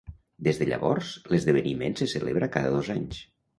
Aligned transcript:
Des 0.45 0.59
de 0.61 0.67
llavors, 0.69 1.11
l'esdeveniment 1.35 1.99
se 2.01 2.09
celebra 2.17 2.51
cada 2.59 2.75
dos 2.79 2.93
anys. 2.99 3.25